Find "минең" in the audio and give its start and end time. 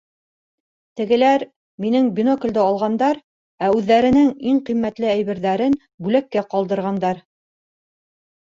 1.85-2.07